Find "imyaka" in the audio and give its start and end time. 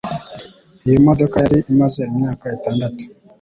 2.11-2.45